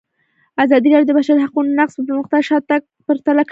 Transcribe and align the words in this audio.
ازادي 0.63 0.89
راډیو 0.91 1.09
د 1.09 1.13
د 1.15 1.17
بشري 1.17 1.39
حقونو 1.45 1.75
نقض 1.79 1.93
پرمختګ 2.09 2.39
او 2.39 2.47
شاتګ 2.49 2.81
پرتله 3.07 3.41
کړی. 3.45 3.49